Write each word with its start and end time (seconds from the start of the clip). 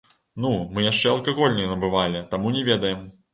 Ну, 0.45 0.51
мы 0.77 0.85
яшчэ 0.91 1.11
алкаголь 1.11 1.59
не 1.59 1.67
набывалі, 1.73 2.25
таму 2.33 2.57
не 2.57 2.65
ведаем. 2.73 3.07